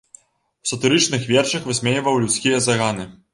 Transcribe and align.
У 0.67 0.69
сатырычных 0.71 1.27
вершах 1.33 1.67
высмейваў 1.69 2.19
людскія 2.25 2.63
заганы. 2.71 3.07